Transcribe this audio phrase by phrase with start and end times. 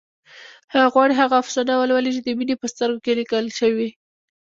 [0.73, 3.89] هغه غواړي هغه افسانه ولولي چې د مينې په سترګو کې لیکل شوې